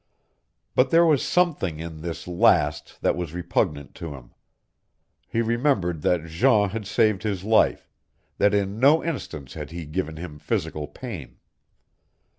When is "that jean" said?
6.01-6.69